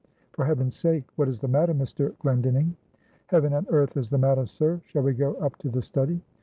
"For 0.31 0.45
heaven's 0.45 0.75
sake, 0.75 1.03
what 1.15 1.27
is 1.27 1.41
the 1.41 1.47
matter, 1.47 1.75
Mr. 1.75 2.17
Glendinning?" 2.17 2.75
"Heaven 3.27 3.53
and 3.53 3.67
earth 3.69 3.95
is 3.97 4.09
the 4.09 4.17
matter, 4.17 4.47
sir! 4.47 4.81
shall 4.83 5.03
we 5.03 5.13
go 5.13 5.35
up 5.35 5.57
to 5.57 5.69
the 5.69 5.83
study?" 5.83 6.19